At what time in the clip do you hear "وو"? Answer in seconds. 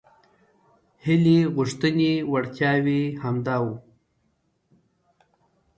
3.65-3.75